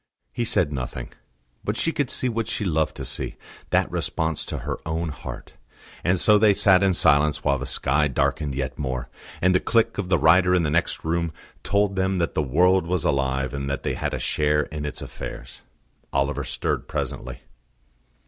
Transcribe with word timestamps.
He 0.33 0.45
said 0.45 0.73
nothing; 0.73 1.09
but 1.63 1.77
she 1.77 1.91
could 1.91 2.09
see 2.09 2.27
what 2.27 2.47
she 2.47 2.65
loved 2.65 2.95
to 2.97 3.05
see, 3.05 3.35
that 3.69 3.91
response 3.91 4.45
to 4.45 4.57
her 4.57 4.79
own 4.83 5.09
heart; 5.09 5.53
and 6.03 6.19
so 6.19 6.39
they 6.39 6.55
sat 6.55 6.81
in 6.81 6.95
silence 6.95 7.43
while 7.43 7.59
the 7.59 7.67
sky 7.67 8.07
darkened 8.07 8.55
yet 8.55 8.79
more, 8.79 9.09
and 9.43 9.53
the 9.53 9.59
click 9.59 9.99
of 9.99 10.09
the 10.09 10.17
writer 10.17 10.55
in 10.55 10.63
the 10.63 10.71
next 10.71 11.03
room 11.05 11.31
told 11.61 11.95
them 11.97 12.17
that 12.17 12.33
the 12.33 12.41
world 12.41 12.87
was 12.87 13.03
alive 13.03 13.53
and 13.53 13.69
that 13.69 13.83
they 13.83 13.93
had 13.93 14.15
a 14.15 14.19
share 14.19 14.63
in 14.63 14.85
its 14.85 15.03
affairs. 15.03 15.61
Oliver 16.11 16.43
stirred 16.43 16.87
presently. 16.87 17.41